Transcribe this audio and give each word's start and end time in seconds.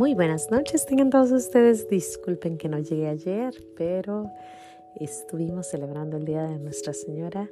Muy 0.00 0.14
buenas 0.14 0.50
noches, 0.50 0.86
tengan 0.86 1.10
todos 1.10 1.30
ustedes. 1.30 1.86
Disculpen 1.86 2.56
que 2.56 2.70
no 2.70 2.78
llegué 2.78 3.06
ayer, 3.06 3.52
pero 3.76 4.30
estuvimos 4.94 5.66
celebrando 5.66 6.16
el 6.16 6.24
Día 6.24 6.44
de 6.44 6.58
Nuestra 6.58 6.94
Señora 6.94 7.50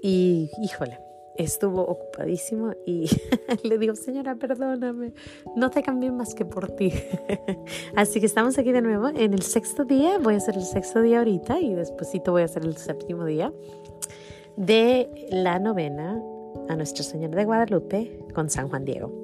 y, 0.00 0.48
híjole, 0.62 1.00
estuvo 1.34 1.82
ocupadísimo 1.82 2.74
y 2.86 3.10
le 3.64 3.78
digo, 3.78 3.96
señora, 3.96 4.36
perdóname, 4.36 5.12
no 5.56 5.70
te 5.70 5.82
cambié 5.82 6.12
más 6.12 6.36
que 6.36 6.44
por 6.44 6.70
ti. 6.76 6.92
Así 7.96 8.20
que 8.20 8.26
estamos 8.26 8.56
aquí 8.56 8.70
de 8.70 8.82
nuevo 8.82 9.08
en 9.08 9.34
el 9.34 9.42
sexto 9.42 9.84
día, 9.84 10.18
voy 10.18 10.34
a 10.34 10.36
hacer 10.36 10.54
el 10.54 10.62
sexto 10.62 11.02
día 11.02 11.18
ahorita 11.18 11.58
y 11.58 11.74
despuesito 11.74 12.30
voy 12.30 12.42
a 12.42 12.44
hacer 12.44 12.64
el 12.64 12.76
séptimo 12.76 13.24
día 13.24 13.52
de 14.56 15.10
la 15.30 15.58
novena 15.58 16.16
a 16.68 16.76
Nuestra 16.76 17.02
Señora 17.02 17.34
de 17.34 17.44
Guadalupe 17.44 18.20
con 18.32 18.50
San 18.50 18.68
Juan 18.68 18.84
Diego. 18.84 19.23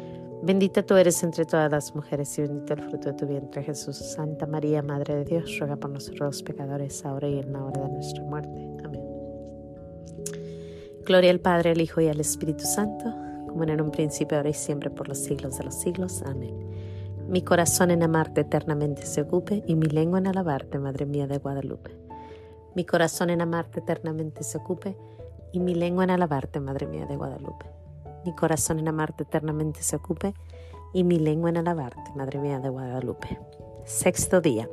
Bendita 0.43 0.81
tú 0.81 0.95
eres 0.95 1.21
entre 1.21 1.45
todas 1.45 1.71
las 1.71 1.93
mujeres 1.93 2.35
y 2.39 2.41
bendito 2.41 2.73
el 2.73 2.81
fruto 2.81 3.09
de 3.09 3.13
tu 3.13 3.27
vientre 3.27 3.61
Jesús. 3.61 3.95
Santa 3.97 4.47
María, 4.47 4.81
Madre 4.81 5.17
de 5.17 5.25
Dios, 5.25 5.59
ruega 5.59 5.75
por 5.75 5.91
nosotros 5.91 6.19
los 6.19 6.41
pecadores, 6.41 7.05
ahora 7.05 7.27
y 7.27 7.37
en 7.37 7.53
la 7.53 7.63
hora 7.63 7.81
de 7.83 7.89
nuestra 7.89 8.23
muerte. 8.23 8.67
Amén. 8.83 9.03
Gloria 11.05 11.29
al 11.29 11.39
Padre, 11.39 11.71
al 11.71 11.81
Hijo 11.81 12.01
y 12.01 12.07
al 12.07 12.19
Espíritu 12.19 12.63
Santo, 12.63 13.05
como 13.49 13.63
en 13.65 13.79
un 13.81 13.91
principio, 13.91 14.37
ahora 14.37 14.49
y 14.49 14.53
siempre, 14.53 14.89
por 14.89 15.07
los 15.07 15.19
siglos 15.19 15.59
de 15.59 15.65
los 15.65 15.75
siglos. 15.75 16.23
Amén. 16.23 16.55
Mi 17.27 17.43
corazón 17.43 17.91
en 17.91 18.01
amarte 18.01 18.41
eternamente 18.41 19.05
se 19.05 19.21
ocupe 19.21 19.63
y 19.67 19.75
mi 19.75 19.85
lengua 19.85 20.17
en 20.17 20.25
alabarte, 20.25 20.79
Madre 20.79 21.05
mía 21.05 21.27
de 21.27 21.37
Guadalupe. 21.37 21.91
Mi 22.75 22.83
corazón 22.83 23.29
en 23.29 23.41
amarte 23.41 23.79
eternamente 23.79 24.41
se 24.41 24.57
ocupe 24.57 24.97
y 25.51 25.59
mi 25.59 25.75
lengua 25.75 26.03
en 26.05 26.09
alabarte, 26.09 26.59
Madre 26.59 26.87
mía 26.87 27.05
de 27.05 27.15
Guadalupe 27.15 27.80
mi 28.25 28.33
corazón 28.35 28.79
en 28.79 28.87
amarte 28.87 29.23
eternamente 29.23 29.81
se 29.81 29.95
ocupe 29.95 30.33
y 30.93 31.03
mi 31.03 31.19
lengua 31.19 31.49
en 31.49 31.57
alabarte, 31.57 32.11
Madre 32.15 32.39
mía 32.39 32.59
de 32.59 32.69
Guadalupe. 32.69 33.39
Sexto 33.85 34.41
día. 34.41 34.69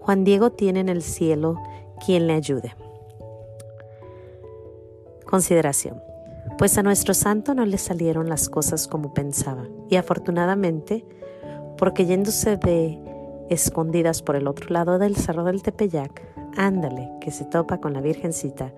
Juan 0.00 0.24
Diego 0.24 0.50
tiene 0.50 0.80
en 0.80 0.88
el 0.88 1.02
cielo 1.02 1.60
quien 2.04 2.26
le 2.26 2.34
ayude. 2.34 2.74
Consideración. 5.26 6.00
Pues 6.56 6.78
a 6.78 6.82
nuestro 6.82 7.12
santo 7.12 7.54
no 7.54 7.66
le 7.66 7.78
salieron 7.78 8.28
las 8.28 8.48
cosas 8.48 8.88
como 8.88 9.12
pensaba, 9.12 9.66
y 9.90 9.96
afortunadamente, 9.96 11.04
porque 11.76 12.06
yéndose 12.06 12.56
de 12.56 12.98
escondidas 13.50 14.22
por 14.22 14.36
el 14.36 14.48
otro 14.48 14.70
lado 14.70 14.98
del 14.98 15.16
cerro 15.16 15.44
del 15.44 15.62
Tepeyac, 15.62 16.22
ándale, 16.56 17.10
que 17.20 17.30
se 17.30 17.44
topa 17.44 17.78
con 17.78 17.92
la 17.92 18.00
Virgencita, 18.00 18.72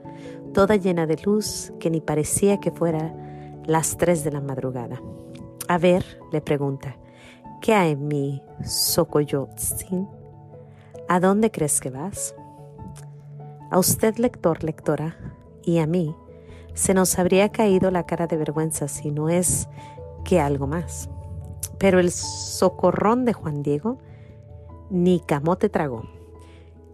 toda 0.52 0.77
llena 0.77 1.06
de 1.06 1.17
luz, 1.24 1.72
que 1.78 1.91
ni 1.91 2.00
parecía 2.00 2.58
que 2.58 2.70
fuera 2.70 3.14
las 3.70 3.96
tres 3.96 4.24
de 4.24 4.32
la 4.32 4.40
madrugada. 4.40 5.00
A 5.68 5.78
ver, 5.78 6.04
le 6.32 6.40
pregunta, 6.40 6.96
¿qué 7.60 7.72
hay 7.72 7.92
en 7.92 8.08
mi 8.08 8.42
Sokoyotzin? 8.64 10.08
¿A 11.08 11.20
dónde 11.20 11.52
crees 11.52 11.80
que 11.80 11.88
vas? 11.88 12.34
A 13.70 13.78
usted, 13.78 14.16
lector, 14.16 14.64
lectora, 14.64 15.16
y 15.62 15.78
a 15.78 15.86
mí, 15.86 16.16
se 16.74 16.95
nos 16.95 17.17
habría 17.17 17.50
caído 17.50 17.92
la 17.92 18.06
cara 18.06 18.27
de 18.27 18.39
vergüenza 18.39 18.89
si 18.89 19.12
no 19.12 19.28
es 19.28 19.68
que 20.24 20.40
algo 20.40 20.66
más. 20.66 21.08
Pero 21.78 22.00
el 22.00 22.11
socorrón 22.11 23.24
de 23.24 23.34
Juan 23.34 23.62
Diego 23.62 23.98
ni 24.90 25.20
camote 25.20 25.68
tragó. 25.68 26.02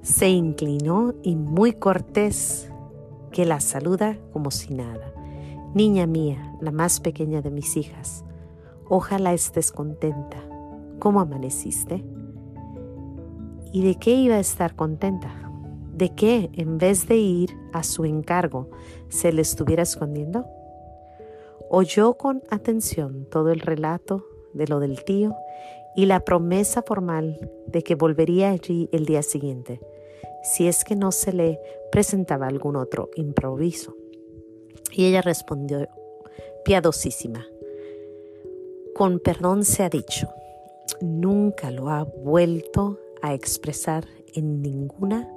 Se 0.02 0.28
inclinó 0.28 1.14
y 1.22 1.36
muy 1.36 1.72
cortés 1.72 2.70
que 3.32 3.46
la 3.46 3.60
saluda 3.60 4.18
como 4.34 4.50
si 4.50 4.74
nada. 4.74 5.10
Niña 5.74 6.06
mía, 6.06 6.56
la 6.60 6.70
más 6.70 7.00
pequeña 7.00 7.42
de 7.42 7.50
mis 7.50 7.76
hijas, 7.76 8.24
ojalá 8.88 9.34
estés 9.34 9.72
contenta. 9.72 10.38
¿Cómo 10.98 11.20
amaneciste? 11.20 12.04
¿Y 13.72 13.84
de 13.84 13.96
qué 13.96 14.14
iba 14.14 14.36
a 14.36 14.40
estar 14.40 14.74
contenta? 14.74 15.50
¿De 15.92 16.14
qué, 16.14 16.50
en 16.54 16.78
vez 16.78 17.08
de 17.08 17.16
ir 17.16 17.50
a 17.72 17.82
su 17.82 18.04
encargo, 18.04 18.70
se 19.08 19.32
le 19.32 19.42
estuviera 19.42 19.82
escondiendo? 19.82 20.46
Oyó 21.68 22.14
con 22.14 22.42
atención 22.50 23.26
todo 23.30 23.50
el 23.50 23.60
relato 23.60 24.24
de 24.54 24.66
lo 24.66 24.80
del 24.80 25.04
tío 25.04 25.34
y 25.94 26.06
la 26.06 26.20
promesa 26.20 26.82
formal 26.82 27.50
de 27.66 27.82
que 27.82 27.94
volvería 27.94 28.50
allí 28.50 28.88
el 28.92 29.04
día 29.04 29.22
siguiente, 29.22 29.80
si 30.42 30.68
es 30.68 30.84
que 30.84 30.96
no 30.96 31.12
se 31.12 31.32
le 31.32 31.58
presentaba 31.90 32.46
algún 32.46 32.76
otro 32.76 33.10
improviso. 33.16 33.96
Y 34.92 35.06
ella 35.06 35.22
respondió, 35.22 35.88
piadosísima, 36.64 37.46
con 38.94 39.20
perdón 39.20 39.64
se 39.64 39.82
ha 39.82 39.88
dicho, 39.88 40.28
nunca 41.00 41.70
lo 41.70 41.90
ha 41.90 42.04
vuelto 42.04 42.98
a 43.22 43.34
expresar 43.34 44.04
en 44.34 44.62
ninguna 44.62 45.30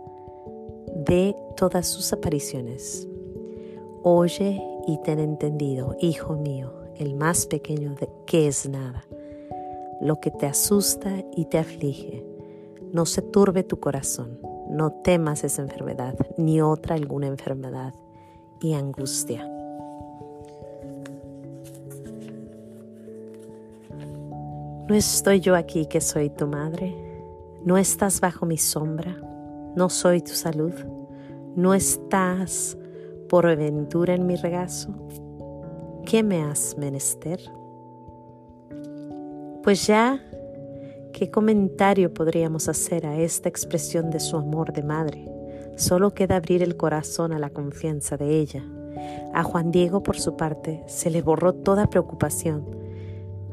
de 0.96 1.36
todas 1.56 1.88
sus 1.88 2.14
apariciones. 2.14 3.08
Oye 4.02 4.62
y 4.88 4.98
ten 5.04 5.20
entendido, 5.20 5.96
hijo 6.00 6.36
mío, 6.36 6.72
el 6.96 7.16
más 7.16 7.46
pequeño 7.46 7.96
de 7.96 8.10
que 8.26 8.48
es 8.48 8.68
nada, 8.68 9.06
lo 10.02 10.20
que 10.20 10.32
te 10.32 10.46
asusta 10.46 11.24
y 11.36 11.46
te 11.46 11.58
aflige. 11.58 12.26
No 12.92 13.06
se 13.06 13.22
turbe 13.22 13.64
tu 13.64 13.80
corazón, 13.80 14.40
no 14.70 14.94
temas 15.04 15.44
esa 15.44 15.62
enfermedad, 15.62 16.16
ni 16.38 16.62
otra 16.62 16.96
alguna 16.96 17.28
enfermedad 17.28 17.94
y 18.62 18.74
angustia. 18.74 19.48
¿No 24.90 24.96
estoy 24.96 25.40
yo 25.40 25.56
aquí 25.56 25.86
que 25.86 26.02
soy 26.02 26.32
tu 26.32 26.48
madre? 26.48 26.96
¿No 27.64 27.78
estás 27.78 28.20
bajo 28.22 28.46
mi 28.46 28.58
sombra? 28.58 29.16
¿No 29.76 29.88
soy 29.90 30.22
tu 30.22 30.32
salud? 30.32 30.74
¿No 31.56 31.76
estás 31.76 32.76
por 33.30 33.46
aventura 33.46 34.16
en 34.16 34.26
mi 34.26 34.36
regazo? 34.36 34.90
¿Qué 36.06 36.24
me 36.24 36.42
has 36.42 36.76
menester? 36.76 37.40
Pues 39.64 39.86
ya, 39.86 40.20
¿qué 41.14 41.30
comentario 41.30 42.12
podríamos 42.12 42.68
hacer 42.68 43.06
a 43.06 43.20
esta 43.20 43.48
expresión 43.48 44.10
de 44.10 44.20
su 44.20 44.38
amor 44.38 44.74
de 44.74 44.82
madre? 44.82 45.39
Solo 45.80 46.14
queda 46.14 46.36
abrir 46.36 46.62
el 46.62 46.76
corazón 46.76 47.32
a 47.32 47.40
la 47.40 47.52
confianza 47.52 48.18
de 48.18 48.38
ella. 48.42 48.62
A 49.34 49.44
Juan 49.44 49.72
Diego, 49.72 50.04
por 50.04 50.20
su 50.20 50.36
parte, 50.36 50.84
se 50.88 51.10
le 51.10 51.22
borró 51.22 51.54
toda 51.54 51.90
preocupación. 51.90 52.66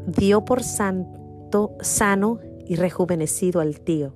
Dio 0.08 0.44
por 0.44 0.64
santo, 0.64 1.76
sano 1.80 2.40
y 2.66 2.74
rejuvenecido 2.74 3.60
al 3.60 3.78
tío, 3.78 4.14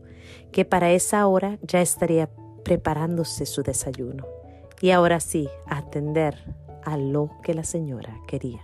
que 0.51 0.65
para 0.65 0.91
esa 0.91 1.25
hora 1.29 1.61
ya 1.63 1.81
estaría 1.81 2.29
preparándose 2.65 3.47
su 3.47 3.63
desayuno. 3.63 4.27
Y 4.81 4.91
ahora 4.91 5.21
sí, 5.21 5.49
atender 5.69 6.35
a 6.83 6.97
lo 6.97 7.31
que 7.45 7.55
la 7.55 7.63
señora 7.63 8.19
quería. 8.27 8.63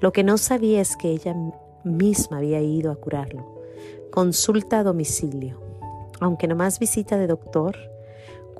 Lo 0.00 0.14
que 0.14 0.24
no 0.24 0.38
sabía 0.38 0.80
es 0.80 0.96
que 0.96 1.10
ella 1.10 1.36
misma 1.84 2.38
había 2.38 2.62
ido 2.62 2.90
a 2.90 2.96
curarlo. 2.96 3.60
Consulta 4.10 4.78
a 4.78 4.82
domicilio. 4.82 5.60
Aunque 6.20 6.48
nomás 6.48 6.78
visita 6.78 7.18
de 7.18 7.26
doctor, 7.26 7.76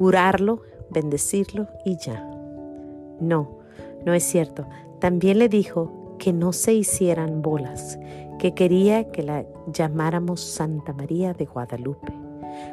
curarlo, 0.00 0.62
bendecirlo 0.88 1.68
y 1.84 1.98
ya. 1.98 2.26
No, 3.20 3.58
no 4.06 4.14
es 4.14 4.22
cierto. 4.24 4.66
También 4.98 5.38
le 5.38 5.50
dijo 5.50 6.16
que 6.18 6.32
no 6.32 6.54
se 6.54 6.72
hicieran 6.72 7.42
bolas, 7.42 7.98
que 8.38 8.54
quería 8.54 9.10
que 9.10 9.22
la 9.22 9.44
llamáramos 9.66 10.40
Santa 10.40 10.94
María 10.94 11.34
de 11.34 11.44
Guadalupe, 11.44 12.14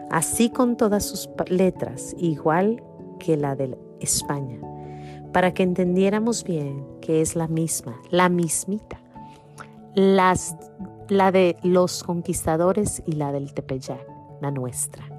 así 0.10 0.50
con 0.50 0.78
todas 0.78 1.04
sus 1.04 1.30
letras, 1.50 2.16
igual 2.18 2.82
que 3.20 3.36
la 3.36 3.58
de 3.58 3.78
España, 4.00 4.62
para 5.34 5.54
que 5.54 5.64
entendiéramos 5.64 6.46
bien 6.46 6.86
que 7.02 7.20
es 7.20 7.36
la 7.36 7.50
misma, 7.50 8.00
la 8.10 8.30
mismita, 8.30 9.02
las, 9.96 10.56
la 11.10 11.34
de 11.34 11.58
los 11.62 12.06
conquistadores 12.06 13.04
y 13.06 13.14
la 13.14 13.34
del 13.34 13.54
Tepeyac, 13.54 14.08
la 14.40 14.50
nuestra. 14.50 15.17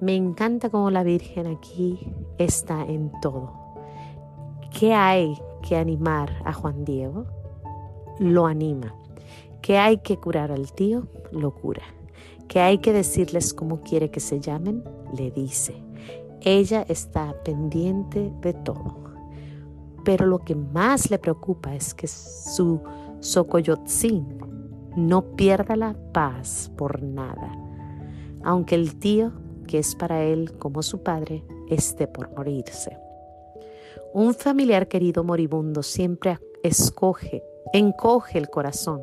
Me 0.00 0.14
encanta 0.14 0.70
cómo 0.70 0.90
la 0.90 1.02
Virgen 1.02 1.46
aquí 1.46 1.98
está 2.38 2.84
en 2.84 3.10
todo. 3.20 3.52
¿Qué 4.78 4.94
hay 4.94 5.36
que 5.66 5.76
animar 5.76 6.30
a 6.44 6.52
Juan 6.52 6.84
Diego? 6.84 7.26
Lo 8.20 8.46
anima. 8.46 8.94
¿Qué 9.60 9.78
hay 9.78 9.98
que 9.98 10.16
curar 10.16 10.52
al 10.52 10.72
tío? 10.72 11.08
Lo 11.32 11.52
cura. 11.54 11.82
¿Qué 12.46 12.60
hay 12.60 12.78
que 12.78 12.92
decirles 12.92 13.52
cómo 13.52 13.80
quiere 13.80 14.10
que 14.10 14.20
se 14.20 14.40
llamen? 14.40 14.84
Le 15.16 15.30
dice. 15.30 15.82
Ella 16.42 16.84
está 16.88 17.34
pendiente 17.42 18.32
de 18.40 18.52
todo. 18.52 18.96
Pero 20.04 20.26
lo 20.26 20.38
que 20.38 20.54
más 20.54 21.10
le 21.10 21.18
preocupa 21.18 21.74
es 21.74 21.92
que 21.92 22.06
su 22.06 22.80
Sokoyotzin 23.20 24.38
no 24.96 25.22
pierda 25.36 25.76
la 25.76 25.96
paz 26.12 26.72
por 26.76 27.02
nada, 27.02 27.52
aunque 28.42 28.74
el 28.74 28.96
tío, 28.96 29.32
que 29.68 29.78
es 29.78 29.94
para 29.94 30.24
él 30.24 30.58
como 30.58 30.82
su 30.82 31.04
padre, 31.04 31.44
esté 31.70 32.08
por 32.08 32.30
morirse. 32.30 32.98
Un 34.12 34.34
familiar 34.34 34.88
querido 34.88 35.22
moribundo 35.22 35.84
siempre 35.84 36.38
escoge, 36.64 37.44
encoge 37.72 38.38
el 38.38 38.50
corazón, 38.50 39.02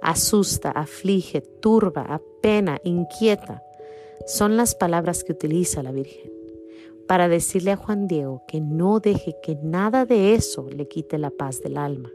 asusta, 0.00 0.70
aflige, 0.70 1.42
turba, 1.42 2.06
apena, 2.08 2.80
inquieta. 2.84 3.62
Son 4.26 4.56
las 4.56 4.74
palabras 4.74 5.24
que 5.24 5.32
utiliza 5.32 5.82
la 5.82 5.92
Virgen 5.92 6.32
para 7.06 7.28
decirle 7.28 7.72
a 7.72 7.76
Juan 7.76 8.08
Diego 8.08 8.42
que 8.48 8.60
no 8.60 9.00
deje 9.00 9.36
que 9.42 9.56
nada 9.56 10.04
de 10.04 10.34
eso 10.34 10.68
le 10.70 10.88
quite 10.88 11.18
la 11.18 11.30
paz 11.30 11.60
del 11.60 11.76
alma. 11.76 12.10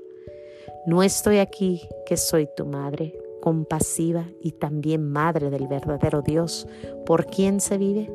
No 0.85 1.03
estoy 1.03 1.37
aquí 1.37 1.87
que 2.05 2.17
soy 2.17 2.47
tu 2.55 2.65
madre, 2.65 3.13
compasiva 3.41 4.25
y 4.41 4.53
también 4.53 5.11
madre 5.11 5.49
del 5.49 5.67
verdadero 5.67 6.21
Dios, 6.21 6.67
por 7.05 7.25
quien 7.25 7.59
se 7.59 7.77
vive. 7.77 8.09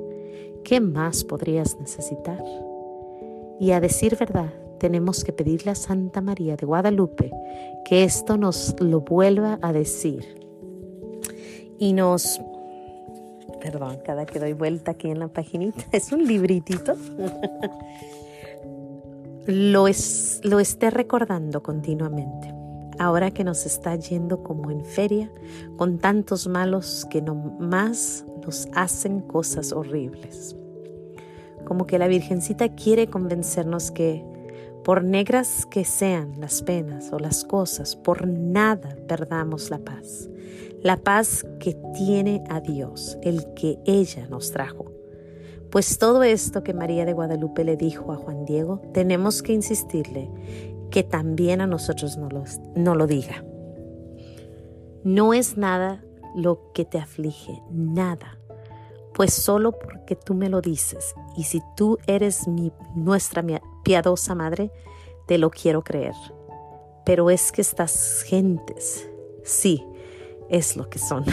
¿Qué 0.64 0.80
más 0.80 1.24
podrías 1.24 1.78
necesitar? 1.78 2.42
Y 3.60 3.72
a 3.72 3.80
decir 3.80 4.16
verdad, 4.16 4.52
tenemos 4.78 5.24
que 5.24 5.32
pedirle 5.32 5.72
a 5.72 5.74
Santa 5.74 6.22
María 6.22 6.56
de 6.56 6.64
Guadalupe 6.64 7.30
que 7.84 8.04
esto 8.04 8.36
nos 8.38 8.74
lo 8.80 9.00
vuelva 9.00 9.58
a 9.60 9.72
decir 9.72 10.24
y 11.78 11.92
nos 11.92 12.40
perdón, 13.60 13.98
cada 14.04 14.26
que 14.26 14.38
doy 14.38 14.52
vuelta 14.52 14.92
aquí 14.92 15.10
en 15.10 15.18
la 15.18 15.28
paginita, 15.28 15.84
es 15.92 16.12
un 16.12 16.26
libritito, 16.26 16.94
lo, 19.46 19.88
es, 19.88 20.40
lo 20.44 20.60
esté 20.60 20.90
recordando 20.90 21.62
continuamente. 21.62 22.55
Ahora 22.98 23.30
que 23.30 23.44
nos 23.44 23.66
está 23.66 23.94
yendo 23.96 24.42
como 24.42 24.70
en 24.70 24.84
feria, 24.84 25.30
con 25.76 25.98
tantos 25.98 26.48
malos 26.48 27.06
que 27.10 27.20
no 27.20 27.34
más 27.34 28.24
nos 28.44 28.68
hacen 28.74 29.20
cosas 29.20 29.72
horribles. 29.72 30.56
Como 31.64 31.86
que 31.86 31.98
la 31.98 32.08
Virgencita 32.08 32.68
quiere 32.74 33.08
convencernos 33.08 33.90
que 33.90 34.24
por 34.84 35.02
negras 35.02 35.66
que 35.66 35.84
sean 35.84 36.40
las 36.40 36.62
penas 36.62 37.12
o 37.12 37.18
las 37.18 37.44
cosas, 37.44 37.96
por 37.96 38.26
nada 38.28 38.96
perdamos 39.08 39.70
la 39.70 39.78
paz 39.78 40.28
la 40.86 40.96
paz 40.98 41.44
que 41.58 41.76
tiene 41.94 42.44
a 42.48 42.60
Dios, 42.60 43.18
el 43.22 43.54
que 43.54 43.76
ella 43.86 44.28
nos 44.28 44.52
trajo. 44.52 44.86
Pues 45.70 45.98
todo 45.98 46.22
esto 46.22 46.62
que 46.62 46.74
María 46.74 47.04
de 47.04 47.12
Guadalupe 47.12 47.64
le 47.64 47.76
dijo 47.76 48.12
a 48.12 48.16
Juan 48.16 48.44
Diego, 48.44 48.80
tenemos 48.94 49.42
que 49.42 49.52
insistirle 49.52 50.30
que 50.90 51.02
también 51.02 51.60
a 51.60 51.66
nosotros 51.66 52.16
no, 52.16 52.28
no 52.74 52.94
lo 52.94 53.06
diga. 53.06 53.44
No 55.04 55.34
es 55.34 55.56
nada 55.56 56.02
lo 56.34 56.72
que 56.72 56.84
te 56.84 56.98
aflige, 56.98 57.62
nada, 57.70 58.38
pues 59.14 59.32
solo 59.32 59.72
porque 59.72 60.14
tú 60.14 60.34
me 60.34 60.50
lo 60.50 60.60
dices 60.60 61.14
y 61.36 61.44
si 61.44 61.62
tú 61.76 61.98
eres 62.06 62.46
mi, 62.46 62.72
nuestra 62.94 63.42
piadosa 63.82 64.34
madre, 64.34 64.70
te 65.26 65.38
lo 65.38 65.50
quiero 65.50 65.82
creer. 65.82 66.14
Pero 67.04 67.30
es 67.30 67.52
que 67.52 67.62
estas 67.62 68.22
gentes, 68.22 69.08
sí, 69.42 69.82
es 70.50 70.76
lo 70.76 70.90
que 70.90 70.98
son. 70.98 71.24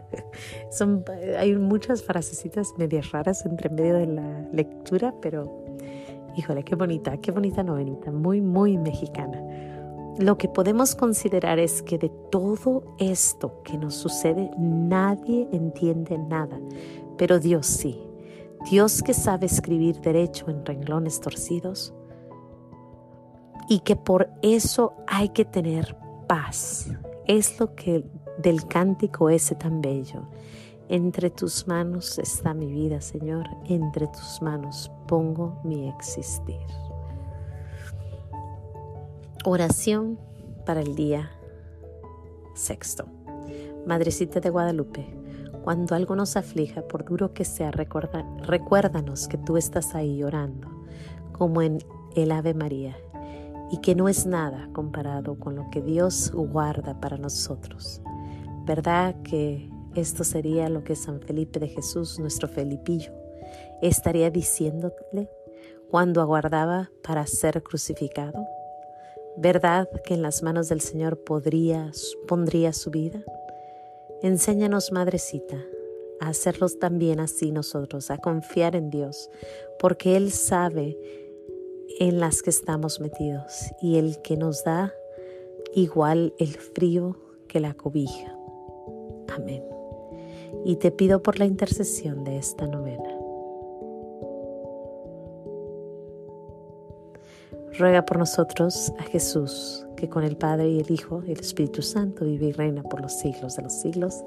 son 0.70 1.04
hay 1.38 1.56
muchas 1.56 2.02
frasecitas 2.02 2.74
medias 2.78 3.10
raras 3.10 3.44
entre 3.46 3.68
medio 3.68 3.94
de 3.94 4.06
la 4.06 4.40
lectura, 4.52 5.14
pero 5.20 5.61
híjole, 6.36 6.64
qué 6.64 6.74
bonita, 6.74 7.16
qué 7.18 7.30
bonita 7.30 7.62
novenita, 7.62 8.10
muy, 8.10 8.40
muy 8.40 8.78
mexicana. 8.78 9.40
Lo 10.18 10.36
que 10.36 10.48
podemos 10.48 10.94
considerar 10.94 11.58
es 11.58 11.82
que 11.82 11.98
de 11.98 12.10
todo 12.30 12.84
esto 12.98 13.62
que 13.62 13.78
nos 13.78 13.94
sucede, 13.94 14.50
nadie 14.58 15.48
entiende 15.52 16.18
nada, 16.18 16.60
pero 17.16 17.38
Dios 17.38 17.66
sí. 17.66 17.98
Dios 18.70 19.02
que 19.02 19.14
sabe 19.14 19.46
escribir 19.46 20.00
derecho 20.00 20.48
en 20.48 20.64
renglones 20.64 21.20
torcidos 21.20 21.92
y 23.68 23.80
que 23.80 23.96
por 23.96 24.28
eso 24.42 24.92
hay 25.06 25.30
que 25.30 25.44
tener 25.44 25.96
paz. 26.28 26.88
Es 27.26 27.58
lo 27.58 27.74
que 27.74 28.04
del 28.38 28.66
cántico 28.66 29.30
ese 29.30 29.54
tan 29.54 29.80
bello. 29.80 30.28
Entre 30.92 31.30
tus 31.30 31.66
manos 31.66 32.18
está 32.18 32.52
mi 32.52 32.70
vida, 32.70 33.00
Señor, 33.00 33.48
entre 33.64 34.08
tus 34.08 34.42
manos 34.42 34.92
pongo 35.08 35.58
mi 35.64 35.88
existir. 35.88 36.60
Oración 39.46 40.18
para 40.66 40.82
el 40.82 40.94
día 40.94 41.30
sexto. 42.52 43.06
Madrecita 43.86 44.40
de 44.40 44.50
Guadalupe, 44.50 45.06
cuando 45.64 45.94
algo 45.94 46.14
nos 46.14 46.36
aflija, 46.36 46.82
por 46.82 47.06
duro 47.06 47.32
que 47.32 47.46
sea, 47.46 47.70
recuérdanos 47.70 49.28
que 49.28 49.38
tú 49.38 49.56
estás 49.56 49.94
ahí 49.94 50.22
orando, 50.22 50.68
como 51.32 51.62
en 51.62 51.78
el 52.16 52.32
Ave 52.32 52.52
María, 52.52 52.98
y 53.70 53.78
que 53.78 53.94
no 53.94 54.10
es 54.10 54.26
nada 54.26 54.68
comparado 54.74 55.38
con 55.38 55.56
lo 55.56 55.70
que 55.70 55.80
Dios 55.80 56.30
guarda 56.34 57.00
para 57.00 57.16
nosotros. 57.16 58.02
¿Verdad 58.66 59.16
que 59.22 59.70
esto 59.94 60.24
sería 60.24 60.68
lo 60.68 60.84
que 60.84 60.96
San 60.96 61.20
Felipe 61.20 61.60
de 61.60 61.68
Jesús, 61.68 62.18
nuestro 62.18 62.48
Felipillo, 62.48 63.12
estaría 63.82 64.30
diciéndole 64.30 65.28
cuando 65.90 66.22
aguardaba 66.22 66.90
para 67.02 67.26
ser 67.26 67.62
crucificado? 67.62 68.46
¿Verdad 69.36 69.88
que 70.04 70.14
en 70.14 70.22
las 70.22 70.42
manos 70.42 70.68
del 70.68 70.80
Señor 70.80 71.22
podría, 71.22 71.92
pondría 72.26 72.72
su 72.72 72.90
vida? 72.90 73.22
Enséñanos, 74.22 74.92
Madrecita, 74.92 75.58
a 76.20 76.28
hacerlos 76.28 76.78
también 76.78 77.20
así 77.20 77.50
nosotros, 77.50 78.10
a 78.10 78.18
confiar 78.18 78.76
en 78.76 78.88
Dios, 78.88 79.30
porque 79.78 80.16
Él 80.16 80.32
sabe 80.32 80.96
en 81.98 82.20
las 82.20 82.42
que 82.42 82.50
estamos 82.50 83.00
metidos 83.00 83.52
y 83.82 83.98
el 83.98 84.20
que 84.22 84.36
nos 84.36 84.64
da 84.64 84.94
igual 85.74 86.34
el 86.38 86.54
frío 86.54 87.18
que 87.48 87.60
la 87.60 87.74
cobija. 87.74 88.34
Amén. 89.34 89.71
Y 90.64 90.76
te 90.76 90.90
pido 90.90 91.22
por 91.22 91.38
la 91.38 91.44
intercesión 91.44 92.24
de 92.24 92.38
esta 92.38 92.66
novena. 92.66 93.18
Ruega 97.78 98.04
por 98.04 98.18
nosotros 98.18 98.92
a 98.98 99.02
Jesús, 99.04 99.86
que 99.96 100.08
con 100.08 100.24
el 100.24 100.36
Padre 100.36 100.68
y 100.68 100.80
el 100.80 100.90
Hijo 100.90 101.22
y 101.26 101.32
el 101.32 101.40
Espíritu 101.40 101.80
Santo 101.80 102.24
vive 102.24 102.46
y 102.46 102.52
reina 102.52 102.82
por 102.82 103.00
los 103.00 103.14
siglos 103.18 103.56
de 103.56 103.62
los 103.62 103.72
siglos. 103.72 104.22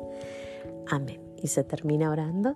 Amén. 0.88 1.22
Y 1.38 1.48
se 1.48 1.64
termina 1.64 2.10
orando. 2.10 2.56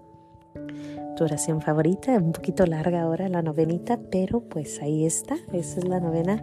Tu 1.15 1.23
oración 1.23 1.61
favorita, 1.61 2.13
un 2.13 2.31
poquito 2.31 2.65
larga 2.65 3.03
ahora 3.03 3.29
la 3.29 3.41
novenita, 3.41 3.99
pero 4.09 4.41
pues 4.41 4.81
ahí 4.81 5.05
está. 5.05 5.35
Esa 5.53 5.79
es 5.79 5.87
la 5.87 5.99
novena 5.99 6.41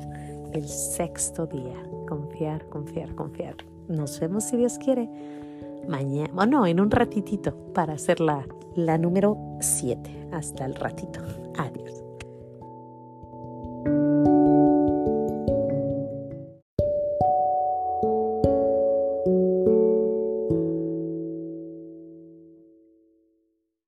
el 0.52 0.68
sexto 0.68 1.46
día. 1.46 1.82
Confiar, 2.08 2.68
confiar, 2.68 3.14
confiar. 3.14 3.56
Nos 3.88 4.20
vemos 4.20 4.44
si 4.44 4.56
Dios 4.56 4.78
quiere 4.78 5.08
mañana, 5.88 6.30
bueno, 6.32 6.66
en 6.66 6.80
un 6.80 6.90
ratitito 6.90 7.56
para 7.72 7.94
hacer 7.94 8.20
la, 8.20 8.46
la 8.74 8.98
número 8.98 9.36
7. 9.60 10.28
Hasta 10.32 10.64
el 10.66 10.74
ratito. 10.74 11.20
Adiós. 11.56 12.05